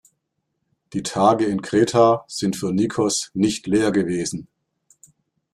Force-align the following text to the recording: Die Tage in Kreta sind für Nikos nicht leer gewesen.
Die 0.93 1.03
Tage 1.03 1.45
in 1.45 1.61
Kreta 1.61 2.25
sind 2.27 2.55
für 2.55 2.73
Nikos 2.73 3.29
nicht 3.35 3.67
leer 3.67 3.91
gewesen. 3.91 4.47